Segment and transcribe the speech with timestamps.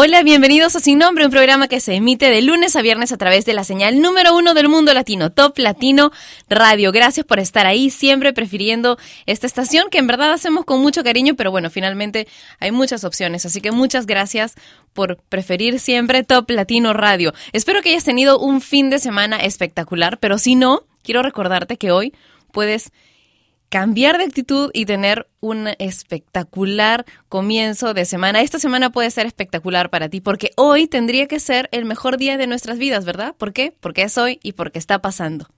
[0.00, 3.16] Hola, bienvenidos a Sin Nombre, un programa que se emite de lunes a viernes a
[3.16, 6.12] través de la señal número uno del mundo latino, Top Latino
[6.48, 6.92] Radio.
[6.92, 11.34] Gracias por estar ahí, siempre prefiriendo esta estación que en verdad hacemos con mucho cariño,
[11.34, 12.28] pero bueno, finalmente
[12.60, 14.54] hay muchas opciones, así que muchas gracias
[14.92, 17.32] por preferir siempre Top Latino Radio.
[17.52, 21.90] Espero que hayas tenido un fin de semana espectacular, pero si no, quiero recordarte que
[21.90, 22.14] hoy
[22.52, 22.92] puedes
[23.68, 28.40] cambiar de actitud y tener un espectacular comienzo de semana.
[28.40, 32.36] Esta semana puede ser espectacular para ti porque hoy tendría que ser el mejor día
[32.36, 33.34] de nuestras vidas, ¿verdad?
[33.36, 33.74] ¿Por qué?
[33.80, 35.48] Porque es hoy y porque está pasando.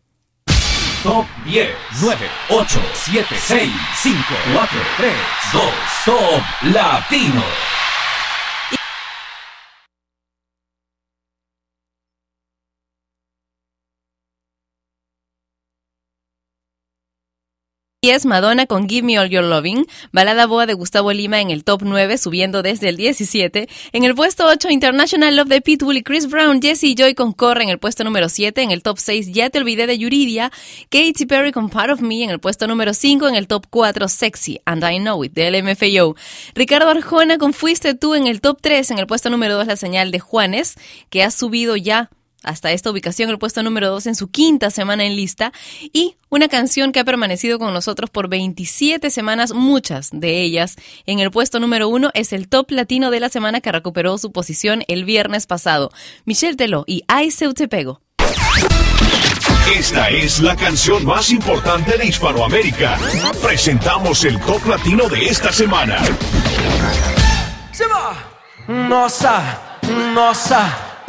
[1.02, 1.70] Top 10,
[2.02, 3.70] 9, 8, 7, 6,
[4.02, 4.18] 5,
[4.52, 5.12] 4, 3,
[5.54, 5.62] 2,
[6.04, 6.42] Top
[6.74, 7.42] Latino.
[18.02, 21.50] Y es Madonna con Give Me All Your Loving, balada boa de Gustavo Lima en
[21.50, 23.68] el top 9, subiendo desde el 17.
[23.92, 27.34] En el puesto 8, International Love de Pitbull y Chris Brown, Jesse y Joy con
[27.34, 28.62] Corre en el puesto número 7.
[28.62, 30.50] En el top 6, Ya te olvidé de Yuridia,
[30.88, 33.28] Katy Perry con Part of Me en el puesto número 5.
[33.28, 36.16] En el top 4, Sexy and I Know It de LMFAO.
[36.54, 38.92] Ricardo Arjona con Fuiste tú en el top 3.
[38.92, 40.76] En el puesto número 2, La Señal de Juanes,
[41.10, 42.08] que ha subido ya
[42.42, 45.52] hasta esta ubicación, el puesto número 2 en su quinta semana en lista,
[45.92, 50.76] y una canción que ha permanecido con nosotros por 27 semanas, muchas de ellas.
[51.06, 54.32] En el puesto número 1 es el top latino de la semana que recuperó su
[54.32, 55.90] posición el viernes pasado.
[56.24, 58.00] Michelle Teló y Ay Te Pego.
[59.76, 62.98] Esta es la canción más importante de Hispanoamérica.
[63.42, 66.02] Presentamos el top latino de esta semana.
[67.72, 68.16] Se va.
[68.66, 69.78] Nossa,
[70.14, 70.89] nossa.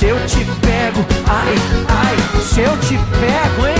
[0.00, 1.54] Se eu te pego, ai,
[1.90, 3.74] ai, se eu te pego, hein?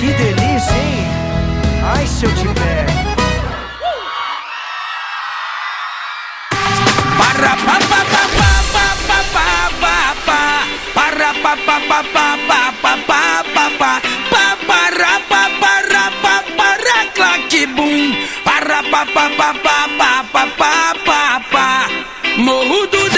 [0.00, 1.06] Que delícia, hein?
[1.94, 2.92] Ai, se eu te pego.
[7.18, 10.42] Para pa pa pa pa pa pa pa pa pa
[10.94, 12.62] para pa pa pa pa pa
[18.90, 20.74] pa pa pa pa pa pa pa
[21.06, 21.66] pa pa.
[22.38, 23.11] Morro do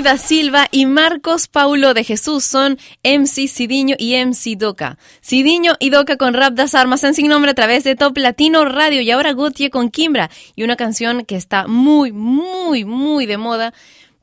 [0.00, 4.96] Silva y Marcos Paulo de Jesús son MC Sidiño y MC Doca.
[5.20, 8.64] Sidiño y Doca con Rap das Armas en sin nombre a través de Top Latino
[8.64, 13.36] Radio y ahora Gutiérrez con Kimbra y una canción que está muy, muy, muy de
[13.36, 13.74] moda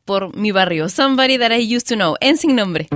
[0.04, 0.90] por mi barrio.
[0.90, 2.88] Somebody that I used to know en sin nombre.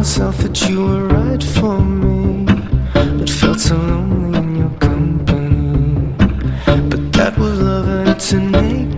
[0.00, 2.46] myself that you were right for me,
[2.94, 6.14] but felt so lonely in your company.
[6.88, 8.89] But that was love and to make.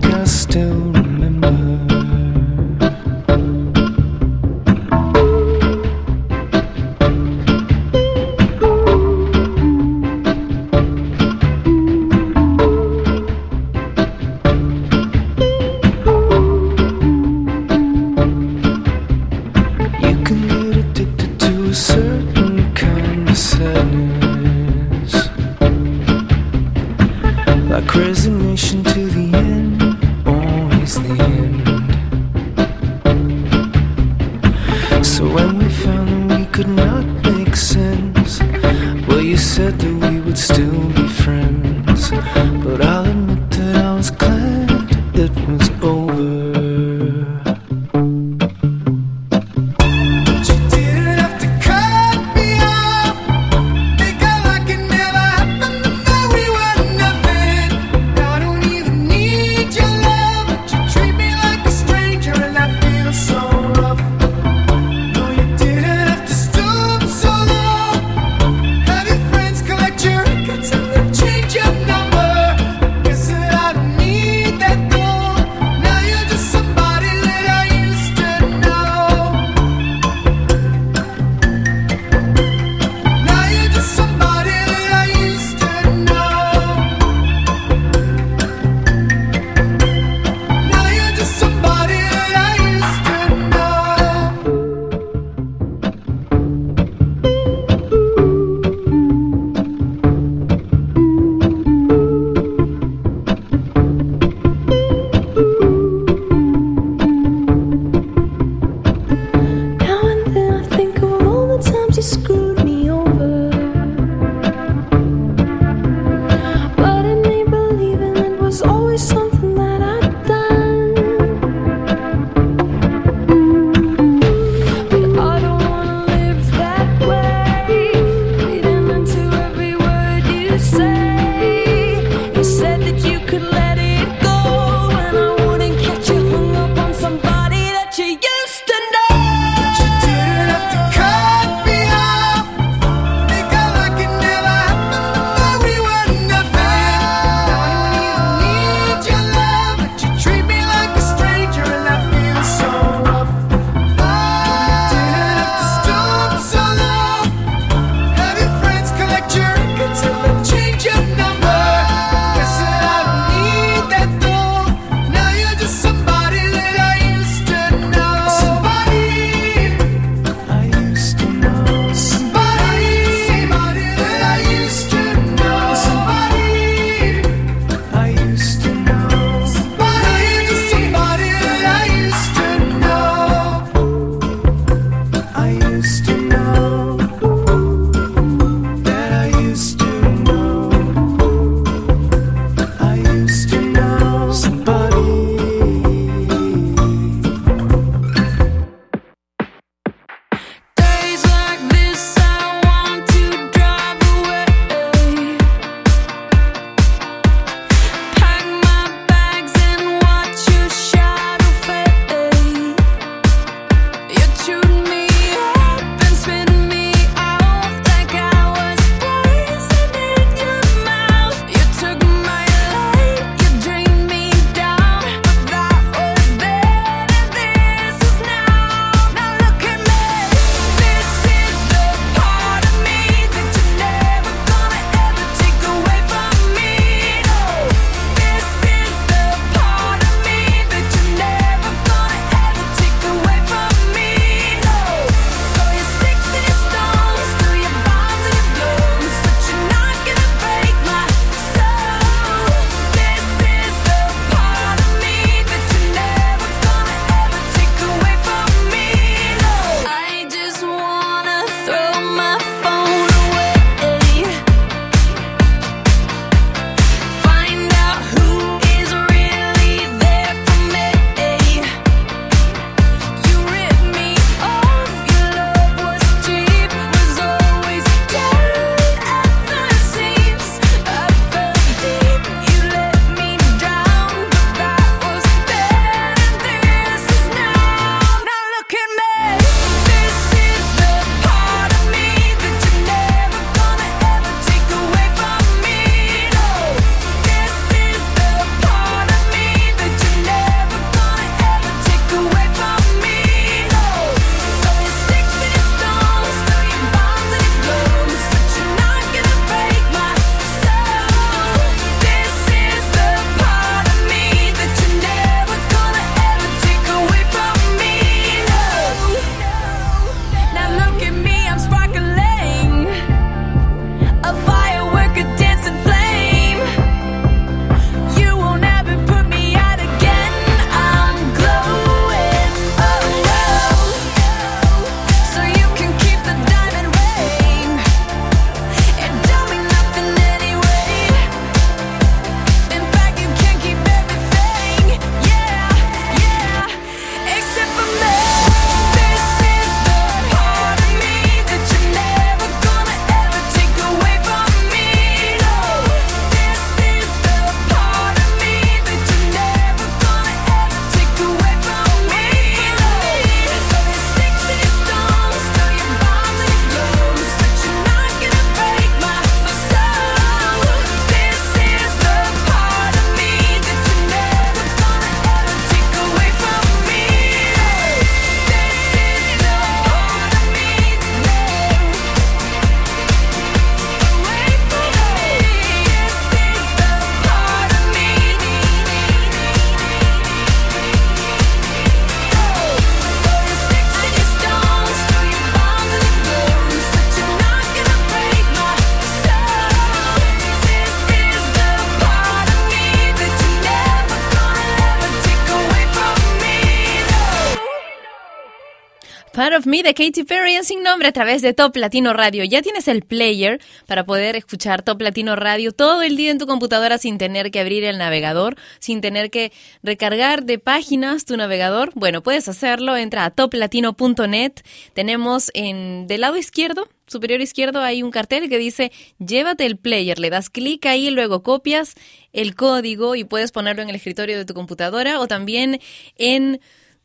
[409.81, 412.43] De Katy Perry en sin nombre a través de Top Latino Radio.
[412.43, 416.45] Ya tienes el player para poder escuchar Top Latino Radio todo el día en tu
[416.45, 419.51] computadora sin tener que abrir el navegador, sin tener que
[419.81, 421.91] recargar de páginas tu navegador.
[421.95, 422.95] Bueno, puedes hacerlo.
[422.95, 424.53] Entra a toplatino.net.
[424.93, 430.19] Tenemos en del lado izquierdo superior izquierdo hay un cartel que dice llévate el player,
[430.19, 431.95] le das clic ahí, luego copias
[432.31, 435.79] el código y puedes ponerlo en el escritorio de tu computadora o también
[436.17, 436.59] en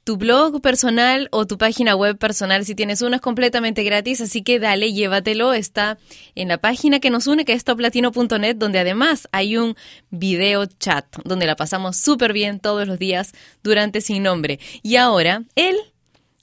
[0.08, 2.64] tu blog personal o tu página web personal.
[2.64, 5.52] Si tienes uno es completamente gratis, así que dale, llévatelo.
[5.52, 5.98] Está
[6.34, 9.76] en la página que nos une, que es toplatino.net, donde además hay un
[10.08, 14.58] video chat, donde la pasamos súper bien todos los días durante Sin Nombre.
[14.82, 15.76] Y ahora, él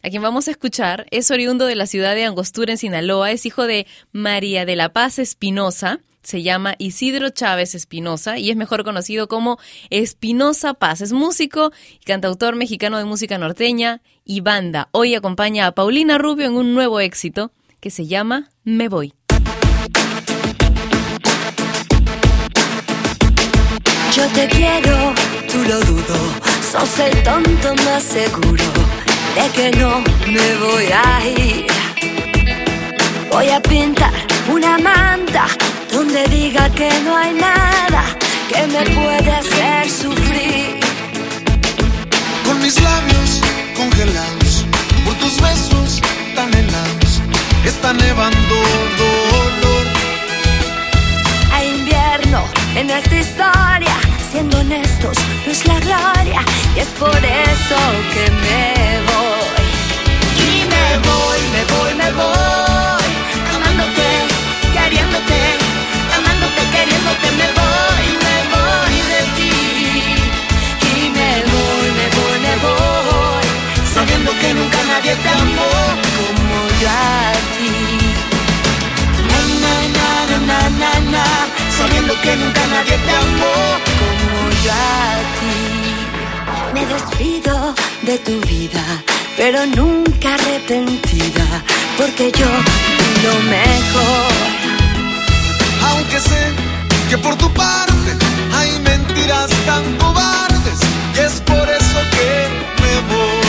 [0.03, 3.48] a quien vamos a escuchar, es oriundo de la ciudad de Angostura, en Sinaloa, es
[3.48, 8.84] hijo de María de la Paz Espinosa, se llama Isidro Chávez Espinosa y es mejor
[8.84, 11.02] conocido como Espinosa Paz.
[11.02, 11.71] Es músico
[12.02, 14.89] y cantautor mexicano de música norteña y banda.
[14.91, 19.13] Hoy acompaña a Paulina Rubio en un nuevo éxito que se llama Me Voy.
[24.13, 25.13] Yo te quiero,
[25.52, 26.15] tú lo dudo,
[26.71, 28.63] sos el tonto más seguro
[29.36, 31.67] de que no me voy a ir.
[33.30, 34.13] Voy a pintar
[34.49, 35.47] una manta
[35.95, 38.03] donde diga que no hay nada
[38.49, 40.79] que me puede hacer sufrir.
[42.45, 43.29] Con mis labios
[43.77, 44.65] congelados,
[45.05, 46.01] por tus besos
[46.36, 47.12] tan helados,
[47.63, 48.55] está nevando
[49.03, 49.86] dolor.
[51.53, 52.43] Hay invierno
[52.75, 53.95] en esta historia,
[54.31, 56.41] siendo honestos, no es la gloria,
[56.75, 57.79] y es por eso
[58.13, 58.65] que me
[59.12, 59.65] voy.
[60.45, 63.05] Y me voy, me voy, me voy,
[63.55, 64.08] amándote,
[64.73, 65.44] queriéndote,
[67.39, 69.56] me voy, me voy de ti.
[70.91, 73.45] Y me voy, me voy, me voy,
[73.93, 75.71] sabiendo que nunca nadie te amó
[76.17, 77.73] como yo a ti,
[79.30, 80.10] na na na
[80.49, 81.25] na na na,
[81.78, 83.56] sabiendo que nunca nadie te amó
[83.97, 84.75] como yo a
[85.39, 85.56] ti.
[86.73, 87.54] Me despido
[88.04, 88.84] de tu vida,
[89.38, 91.45] pero nunca arrepentida,
[91.97, 92.47] porque yo
[92.99, 94.34] di lo mejor,
[95.89, 96.74] aunque se
[97.10, 98.18] que por tu parte
[98.54, 100.80] hay mentiras tan cobardes,
[101.15, 102.48] y es por eso que
[102.82, 103.44] me voy.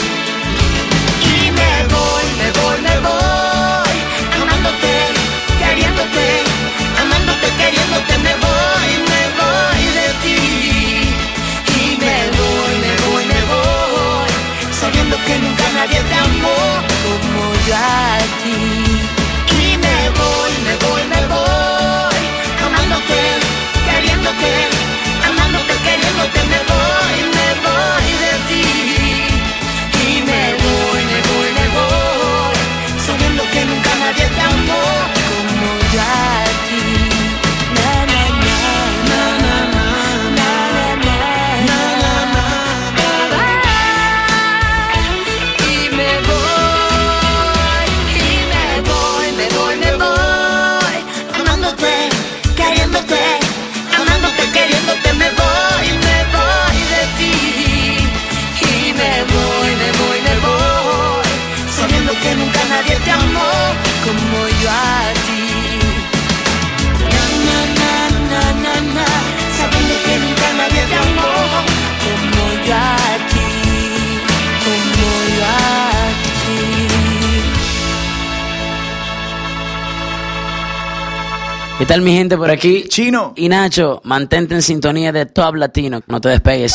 [81.87, 82.87] ¿Qué tal mi gente por aquí?
[82.89, 83.33] Chino.
[83.37, 86.75] Y Nacho, mantente en sintonía de Top Latino, no te despegues.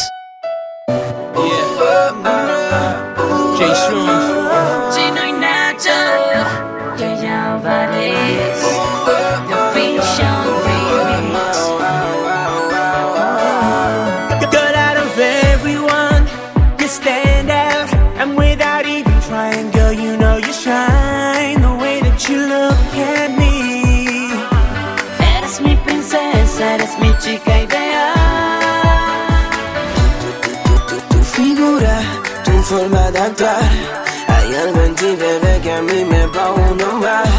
[35.82, 37.30] A mí me va uno más.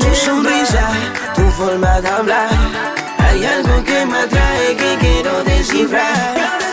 [0.00, 0.84] Tu sonrisa,
[1.34, 2.48] tu forma de hablar.
[3.18, 6.63] Hay algo que me atrae que quiero descifrar.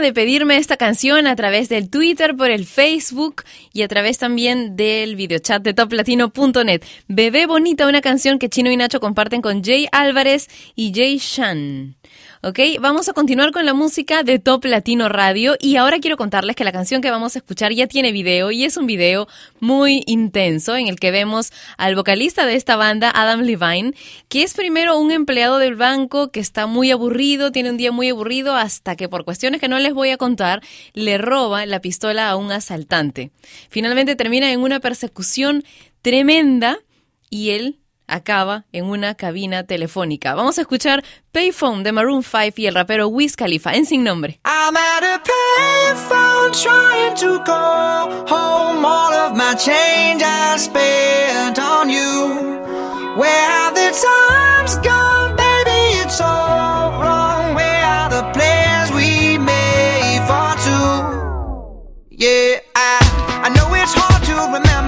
[0.00, 4.76] De pedirme esta canción a través del Twitter, por el Facebook y a través también
[4.76, 6.82] del videochat de toplatino.net.
[7.08, 11.96] Bebé Bonita, una canción que Chino y Nacho comparten con Jay Álvarez y Jay Shan.
[12.42, 16.56] Ok, vamos a continuar con la música de Top Latino Radio y ahora quiero contarles
[16.56, 19.28] que la canción que vamos a escuchar ya tiene video y es un video
[19.60, 23.92] muy intenso en el que vemos al vocalista de esta banda, Adam Levine,
[24.30, 28.08] que es primero un empleado del banco que está muy aburrido, tiene un día muy
[28.08, 30.62] aburrido hasta que por cuestiones que no les voy a contar,
[30.94, 33.30] le roba la pistola a un asaltante.
[33.68, 35.62] Finalmente termina en una persecución
[36.00, 36.78] tremenda
[37.28, 40.34] y él acaba en una cabina telefónica.
[40.34, 44.40] Vamos a escuchar Payphone de Maroon 5 y el rapero Wiz Khalifa en sin nombre.
[44.46, 48.84] I'm at a payphone trying to go home.
[48.84, 50.24] All of my change
[51.58, 52.60] on you.
[53.16, 56.00] Where have the times gone, baby?
[56.02, 57.19] It's all wrong.
[62.20, 64.79] Yeah, I, I know it's hard to remember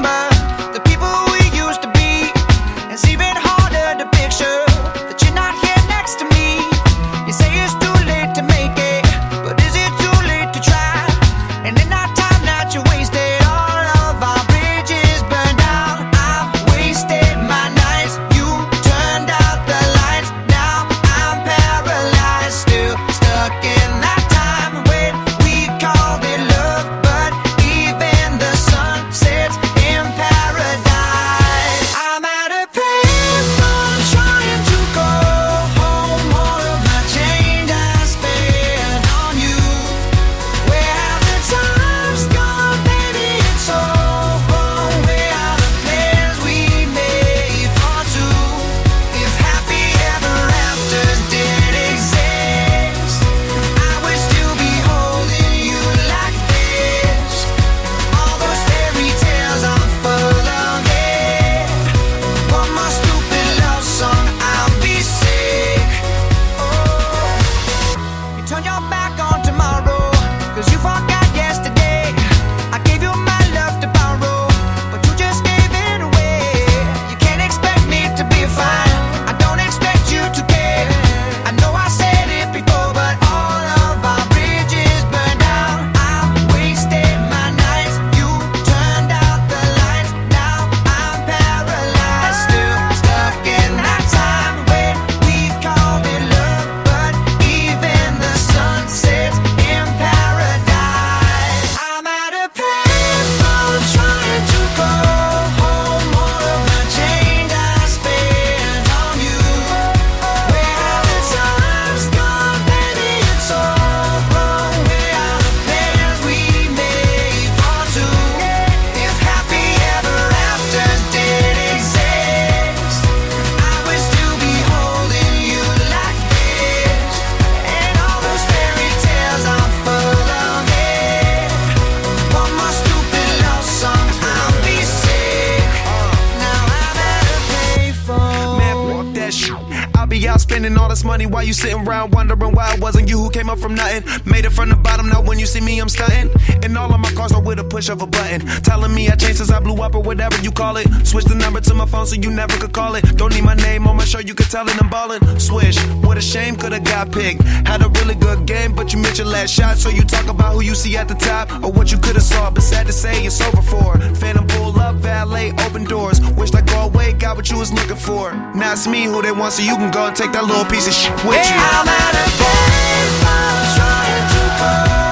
[157.13, 157.43] picked.
[157.69, 159.77] Had a really good game, but you missed your last shot.
[159.79, 162.51] So you talk about who you see at the top or what you could've saw.
[162.51, 163.99] But sad to say, it's over for.
[164.17, 166.21] Phantom pull up, valet, open doors.
[166.33, 168.33] Wished I go away, got what you was looking for.
[168.55, 170.87] Now it's me who they want, so you can go and take that little piece
[170.89, 171.61] of shit with you.
[171.77, 175.12] I'm at a payphone trying to go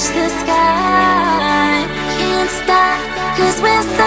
[0.00, 1.86] Touch the sky.
[2.18, 3.99] Can't stop, cause we're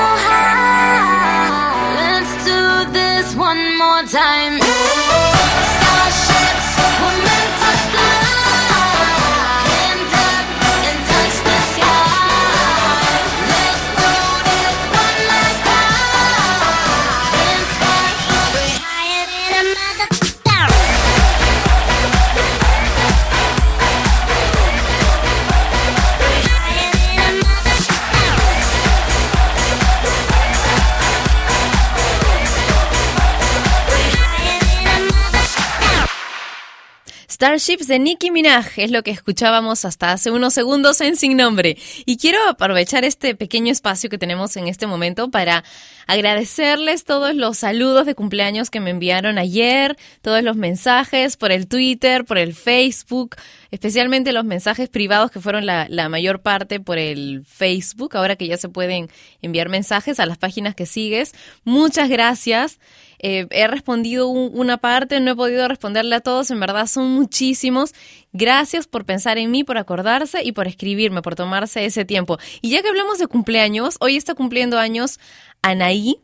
[37.43, 41.75] Starships de Nicki Minaj es lo que escuchábamos hasta hace unos segundos en Sin Nombre.
[42.06, 45.65] Y quiero aprovechar este pequeño espacio que tenemos en este momento para
[46.08, 51.67] agradecerles todos los saludos de cumpleaños que me enviaron ayer, todos los mensajes por el
[51.67, 53.36] Twitter, por el Facebook,
[53.71, 58.47] especialmente los mensajes privados que fueron la, la mayor parte por el Facebook, ahora que
[58.47, 59.10] ya se pueden
[59.41, 61.34] enviar mensajes a las páginas que sigues.
[61.65, 62.79] Muchas gracias.
[63.25, 67.09] Eh, he respondido un- una parte, no he podido responderle a todos, en verdad son
[67.13, 67.93] muchísimos.
[68.33, 72.38] Gracias por pensar en mí, por acordarse y por escribirme, por tomarse ese tiempo.
[72.62, 75.19] Y ya que hablamos de cumpleaños, hoy está cumpliendo años
[75.62, 76.17] Anaí.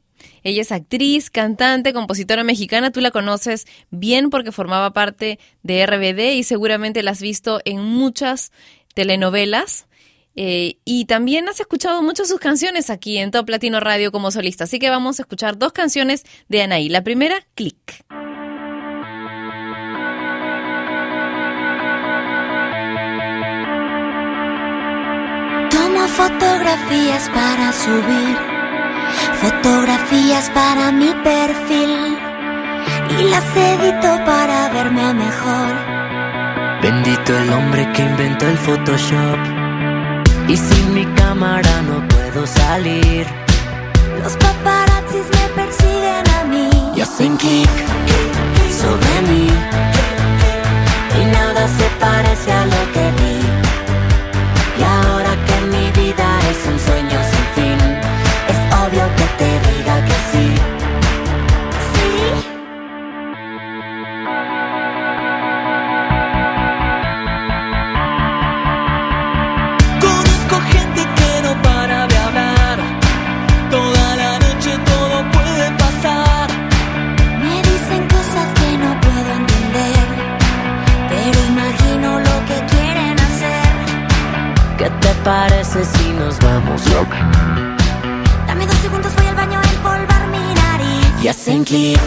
[0.44, 2.92] Ella es actriz, cantante, compositora mexicana.
[2.92, 7.82] Tú la conoces bien porque formaba parte de RBD y seguramente la has visto en
[7.82, 8.52] muchas
[8.94, 9.88] telenovelas.
[10.36, 14.66] Eh, y también has escuchado muchas sus canciones aquí en Top Latino Radio como solista.
[14.66, 16.90] Así que vamos a escuchar dos canciones de Anaí.
[16.90, 18.06] La primera, Click.
[25.70, 28.38] Tomo fotografías para subir,
[29.42, 32.18] fotografías para mi perfil
[33.20, 36.00] y las edito para verme mejor.
[36.82, 39.59] Bendito el hombre que inventó el Photoshop.
[40.50, 43.28] Y sin mi cámara no puedo salir.
[44.24, 46.70] Los paparazzis me persiguen a mí.
[46.96, 47.70] Y hacen clic
[48.82, 49.48] sobre mí.
[51.22, 53.59] Y nada se parece a lo que vi.
[85.30, 86.82] parece si nos vamos?
[86.90, 87.10] Look.
[88.48, 91.24] Dame dos segundos, voy al baño a empolvar mi nariz.
[91.24, 92.02] Y hacen clic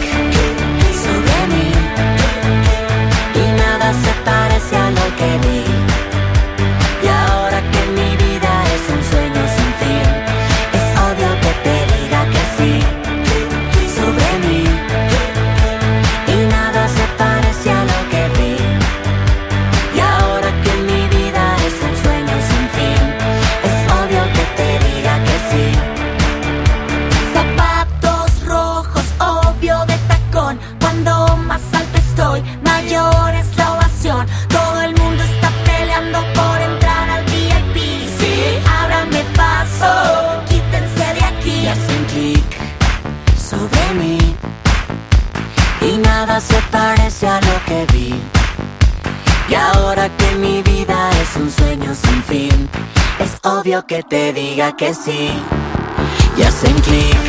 [1.03, 1.67] sobre mí.
[3.41, 5.62] Y nada se parece a lo que vi.
[46.25, 48.13] nada se parece a lo que vi.
[49.49, 52.69] Y ahora que mi vida es un sueño sin fin,
[53.19, 55.31] es obvio que te diga que sí.
[56.37, 57.23] Y hacen clic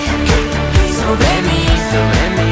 [1.01, 1.63] sobre mí.
[1.93, 2.44] Sobre mí.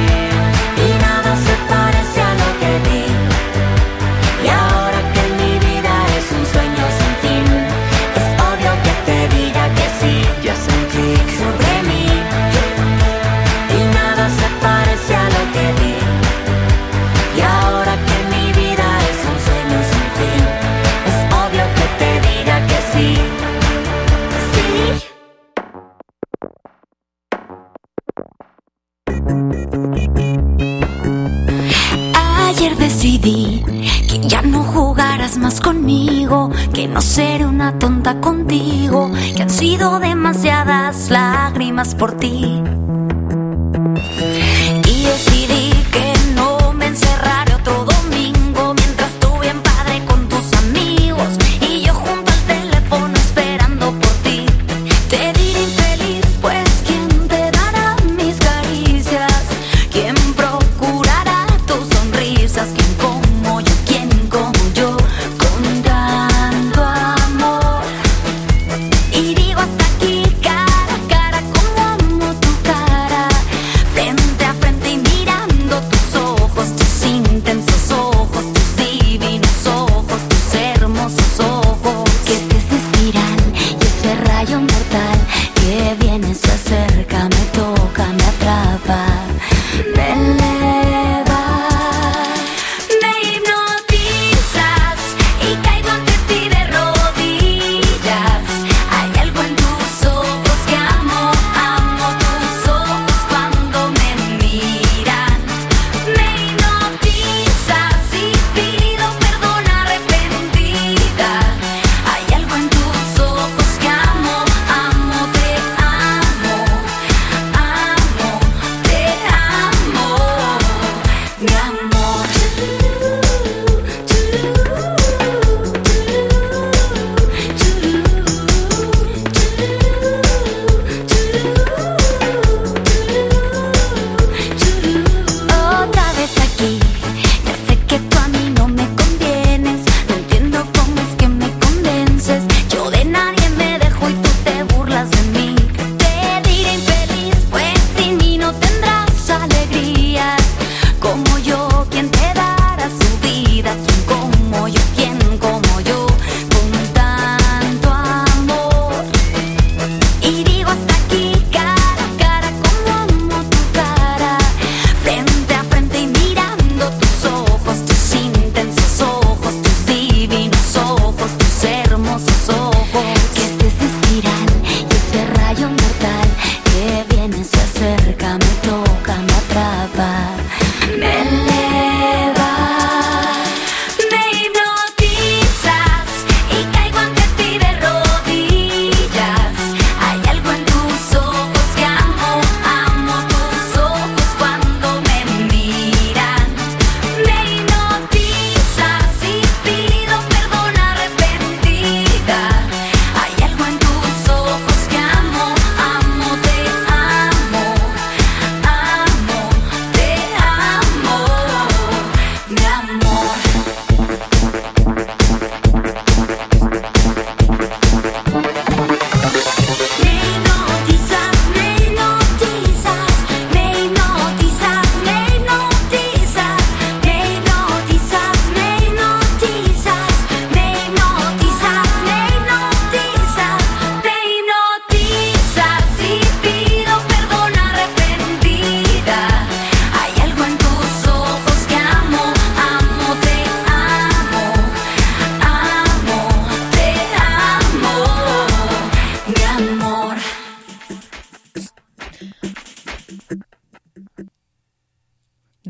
[35.22, 42.60] más conmigo, que no ser una tonta contigo, que han sido demasiadas lágrimas por ti.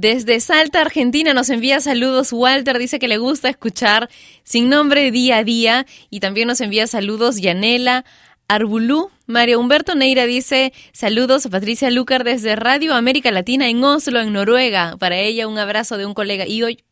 [0.03, 2.33] Desde Salta, Argentina, nos envía saludos.
[2.33, 4.11] Walter dice que le gusta escuchar
[4.43, 5.87] sin nombre día a día.
[6.11, 8.05] Y también nos envía saludos Yanela
[8.49, 9.13] Arbulú.
[9.27, 14.33] Mario Humberto Neira dice saludos a Patricia Lucar desde Radio América Latina en Oslo, en
[14.33, 14.97] Noruega.
[14.99, 16.49] Para ella un abrazo de un colega.
[16.49, 16.83] Y hoy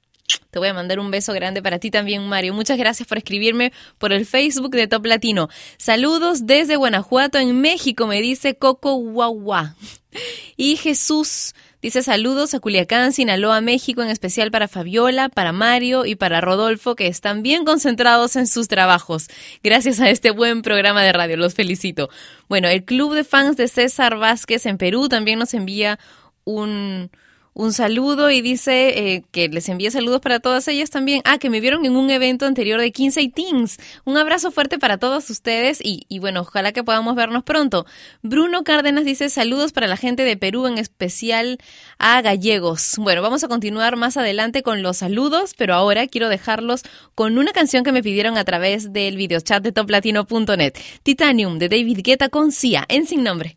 [0.53, 2.55] te voy a mandar un beso grande para ti también, Mario.
[2.55, 5.49] Muchas gracias por escribirme por el Facebook de Top Latino.
[5.79, 9.75] Saludos desde Guanajuato, en México, me dice Coco Guagua.
[10.57, 16.15] Y Jesús dice saludos a Culiacán, Sinaloa, México, en especial para Fabiola, para Mario y
[16.15, 19.29] para Rodolfo, que están bien concentrados en sus trabajos.
[19.63, 22.09] Gracias a este buen programa de radio, los felicito.
[22.49, 25.99] Bueno, el club de fans de César Vázquez en Perú también nos envía
[26.45, 27.11] un
[27.53, 31.21] un saludo y dice eh, que les envía saludos para todas ellas también.
[31.25, 33.79] Ah, que me vieron en un evento anterior de 15 y Teens.
[34.05, 37.87] Un abrazo fuerte para todos ustedes y, bueno, ojalá que podamos vernos pronto.
[38.23, 41.59] Bruno Cárdenas dice saludos para la gente de Perú, en especial
[41.99, 42.95] a gallegos.
[42.99, 46.83] Bueno, vamos a continuar más adelante con los saludos, pero ahora quiero dejarlos
[47.15, 50.75] con una canción que me pidieron a través del videochat de toplatino.net.
[51.03, 53.57] Titanium de David Guetta con Sia en sin nombre.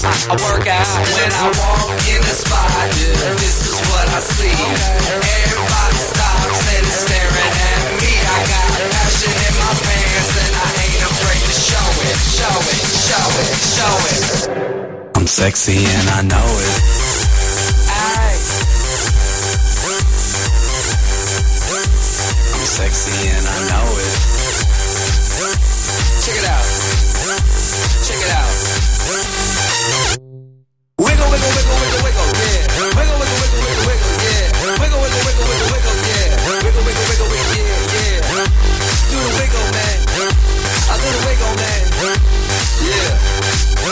[0.00, 0.08] I,
[0.48, 2.88] work out when I walk in the spot.
[3.36, 4.48] This is what I see.
[4.48, 8.08] Everybody stops and is staring at me.
[8.08, 12.80] I got passion in my pants and I ain't afraid to show it, show it,
[13.04, 14.24] show it, show it.
[15.14, 16.72] I'm sexy and I know it.
[17.92, 18.32] Ay.
[22.48, 24.12] I'm sexy and I know it.
[26.22, 26.66] Check it out.
[28.06, 28.48] Check it out.
[30.98, 32.60] Wiggle, wiggle, wiggle, wiggle, wiggle, yeah.
[32.96, 34.48] Wiggle, wiggle, wiggle, wiggle, wiggle, yeah.
[34.62, 36.62] Wiggle, wiggle, wiggle, wiggle, wiggle, yeah.
[36.62, 38.48] Wiggle, wiggle, wiggle, wiggle, yeah, yeah.
[39.10, 39.98] Do the wiggle, man.
[40.88, 41.84] I do the wiggle, man.
[42.82, 43.32] Yeah.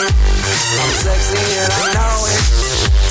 [0.01, 3.10] I'm sexy and I know it.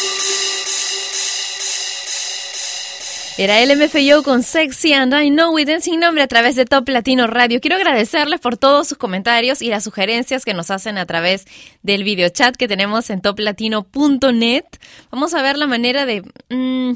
[3.43, 6.87] Era LMFAO con Sexy and I Know It en sin nombre a través de Top
[6.87, 7.59] Latino Radio.
[7.59, 11.45] Quiero agradecerles por todos sus comentarios y las sugerencias que nos hacen a través
[11.81, 14.65] del video chat que tenemos en toplatino.net.
[15.09, 16.91] Vamos a ver la manera de, mm,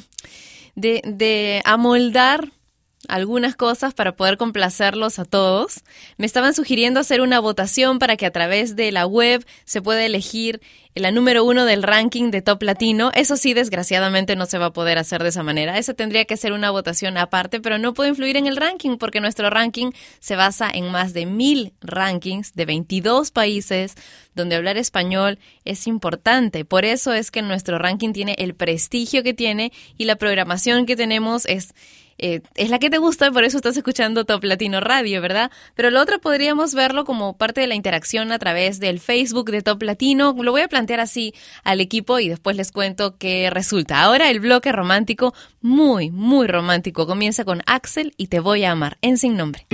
[0.76, 2.52] de amoldar
[3.10, 5.84] algunas cosas para poder complacerlos a todos.
[6.18, 10.06] Me estaban sugiriendo hacer una votación para que a través de la web se pueda
[10.06, 10.62] elegir
[10.96, 13.12] la número uno del ranking de Top Latino.
[13.14, 15.78] Eso sí, desgraciadamente no se va a poder hacer de esa manera.
[15.78, 19.20] Eso tendría que ser una votación aparte, pero no puede influir en el ranking porque
[19.20, 23.96] nuestro ranking se basa en más de mil rankings de 22 países
[24.36, 26.64] donde hablar español es importante.
[26.64, 30.96] Por eso es que nuestro ranking tiene el prestigio que tiene y la programación que
[30.96, 31.74] tenemos es
[32.18, 35.52] eh, es la que te gusta, por eso estás escuchando Top Latino Radio, ¿verdad?
[35.76, 39.62] Pero lo otro podríamos verlo como parte de la interacción a través del Facebook de
[39.62, 40.36] Top Latino.
[40.38, 44.02] Lo voy a plantear así al equipo y después les cuento qué resulta.
[44.02, 48.98] Ahora el bloque romántico, muy, muy romántico, comienza con Axel y Te voy a amar,
[49.02, 49.68] en sin nombre.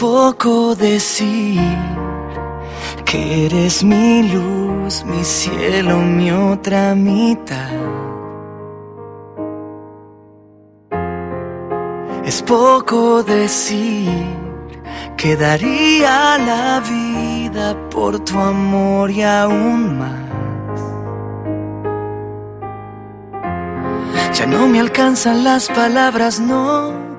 [0.00, 1.60] Poco decir
[3.04, 7.68] que eres mi luz, mi cielo, mi otra mitad.
[12.24, 14.24] Es poco decir
[15.18, 20.80] que daría la vida por tu amor y aún más.
[24.32, 27.09] Ya no me alcanzan las palabras, no,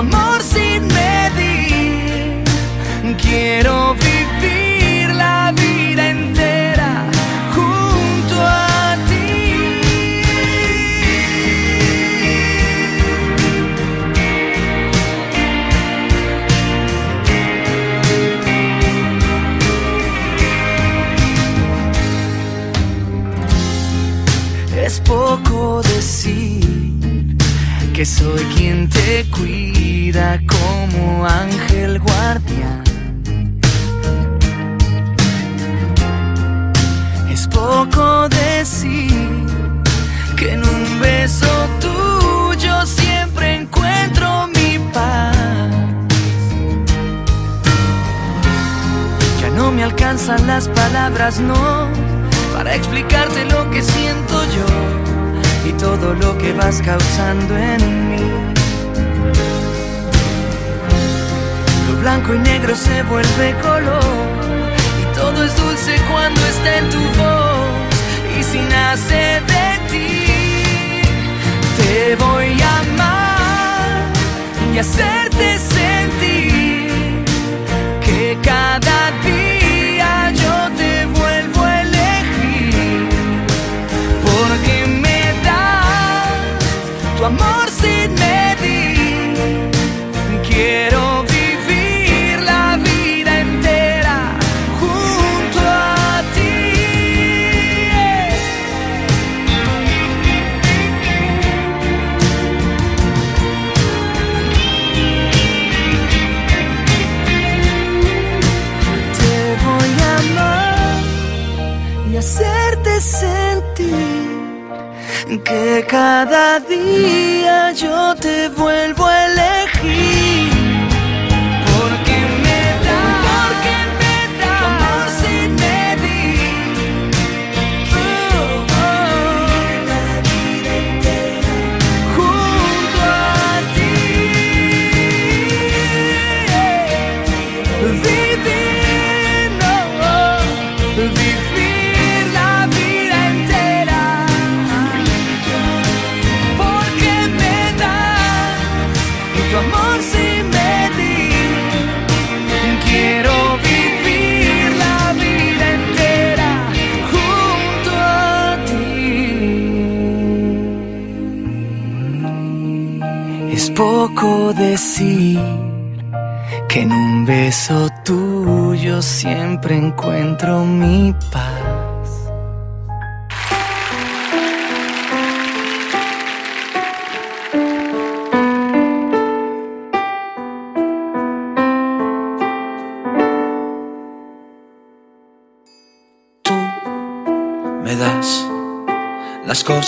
[0.00, 2.44] amor sin medir.
[3.22, 6.92] Quiero vivir la vida entera
[7.54, 9.28] junto a ti.
[24.86, 27.36] Es poco decir
[27.92, 29.59] que soy quien te cuida
[30.12, 32.82] como ángel guardián.
[37.30, 39.46] Es poco decir
[40.36, 41.46] que en un beso
[41.78, 45.36] tuyo siempre encuentro mi paz.
[49.40, 51.86] Ya no me alcanzan las palabras, no,
[52.52, 58.49] para explicarte lo que siento yo y todo lo que vas causando en mí.
[62.00, 64.02] Blanco y negro se vuelve color
[65.02, 71.02] y todo es dulce cuando está en tu voz y si nace de ti.
[71.78, 74.12] Te voy a amar
[74.74, 77.24] y hacerte sentir
[78.04, 79.39] que cada día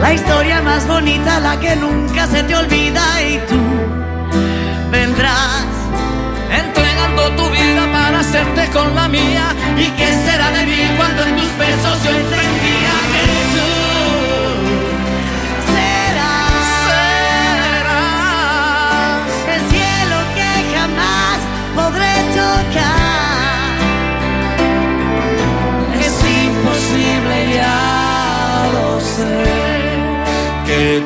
[0.00, 3.60] La historia más bonita, la que nunca se te olvida y tú
[4.90, 5.66] vendrás
[6.50, 9.54] entregando tu vida para hacerte con la mía.
[9.76, 12.59] ¿Y qué será de mí cuando en tus besos yo entendía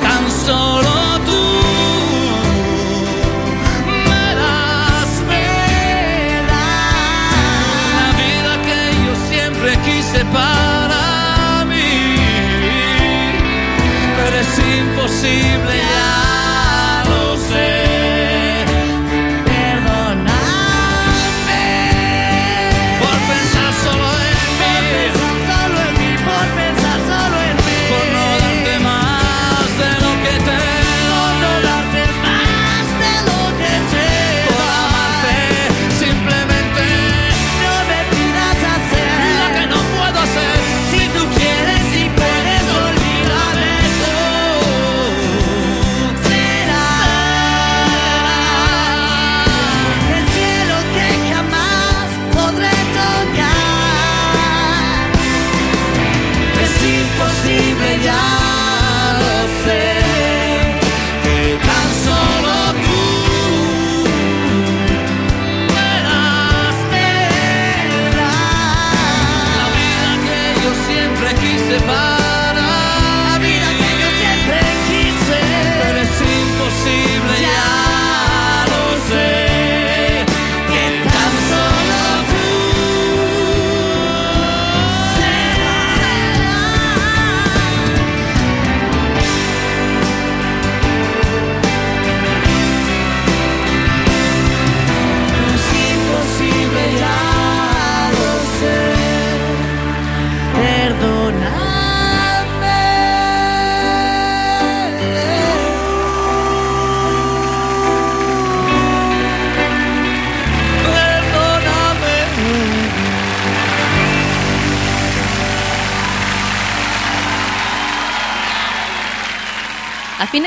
[0.00, 0.83] tan solo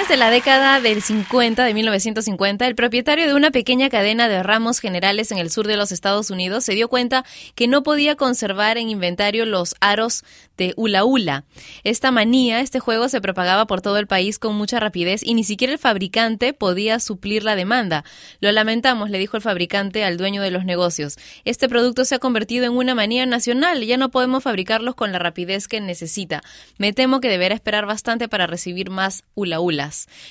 [0.10, 4.80] de la década del 50, de 1950, el propietario de una pequeña cadena de ramos
[4.80, 8.78] generales en el sur de los Estados Unidos se dio cuenta que no podía conservar
[8.78, 10.24] en inventario los aros
[10.56, 11.44] de Ula Ula.
[11.84, 15.44] Esta manía, este juego se propagaba por todo el país con mucha rapidez y ni
[15.44, 18.06] siquiera el fabricante podía suplir la demanda.
[18.40, 21.18] Lo lamentamos, le dijo el fabricante al dueño de los negocios.
[21.44, 25.20] Este producto se ha convertido en una manía nacional, ya no podemos fabricarlos con la
[25.20, 26.44] rapidez que necesita.
[26.78, 29.60] Me temo que deberá esperar bastante para recibir más Ula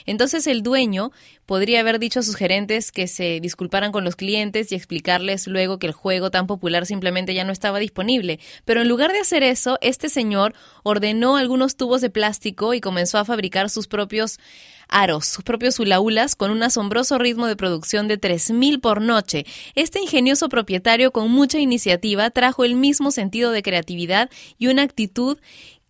[0.06, 1.10] Entonces el dueño
[1.46, 5.78] podría haber dicho a sus gerentes que se disculparan con los clientes y explicarles luego
[5.78, 8.38] que el juego tan popular simplemente ya no estaba disponible.
[8.64, 13.18] Pero en lugar de hacer eso, este señor ordenó algunos tubos de plástico y comenzó
[13.18, 14.38] a fabricar sus propios
[14.88, 19.44] aros, sus propios ulaulas con un asombroso ritmo de producción de 3.000 por noche.
[19.74, 25.38] Este ingenioso propietario con mucha iniciativa trajo el mismo sentido de creatividad y una actitud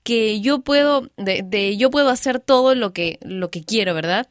[0.06, 4.28] que yo puedo, de, de yo puedo hacer todo lo que, lo que quiero, ¿verdad?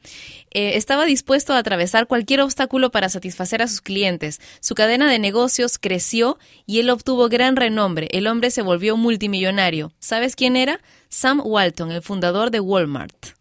[0.51, 4.39] Eh, estaba dispuesto a atravesar cualquier obstáculo para satisfacer a sus clientes.
[4.61, 8.07] Su cadena de negocios creció y él obtuvo gran renombre.
[8.11, 9.91] El hombre se volvió multimillonario.
[9.99, 10.79] ¿Sabes quién era?
[11.09, 13.31] Sam Walton, el fundador de Walmart.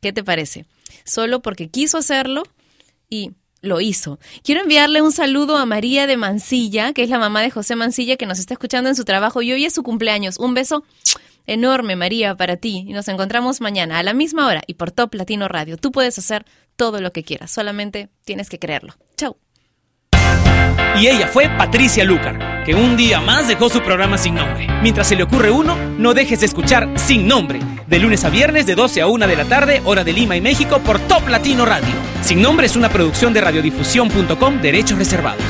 [0.00, 0.66] ¿Qué te parece?
[1.04, 2.42] Solo porque quiso hacerlo
[3.08, 3.30] y
[3.60, 4.18] lo hizo.
[4.42, 8.16] Quiero enviarle un saludo a María de Mancilla, que es la mamá de José Mancilla,
[8.16, 10.36] que nos está escuchando en su trabajo y hoy es su cumpleaños.
[10.38, 10.82] Un beso
[11.46, 12.84] enorme, María, para ti.
[12.86, 15.76] Y nos encontramos mañana a la misma hora y por Top Latino Radio.
[15.76, 16.44] Tú puedes hacer
[16.76, 18.94] todo lo que quieras, solamente tienes que creerlo.
[19.16, 19.36] Chau.
[20.98, 24.66] Y ella fue Patricia Lucar, que un día más dejó su programa sin nombre.
[24.82, 28.64] Mientras se le ocurre uno, no dejes de escuchar Sin Nombre, de lunes a viernes
[28.66, 31.66] de 12 a 1 de la tarde, hora de Lima y México, por Top Latino
[31.66, 31.94] Radio.
[32.22, 35.44] Sin Nombre es una producción de radiodifusión.com, derechos reservados.